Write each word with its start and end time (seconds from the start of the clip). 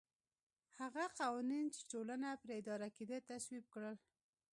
هغه 0.81 1.05
قوانین 1.19 1.65
چې 1.75 1.81
ټولنه 1.91 2.29
پرې 2.41 2.53
اداره 2.61 2.87
کېده 2.95 3.17
تصویب 3.29 3.65
کړل 3.73 3.95